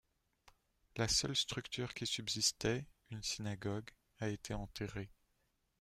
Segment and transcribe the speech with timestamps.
[0.95, 5.11] La seule structure qui subsistait, une synagogue, a été enterrée.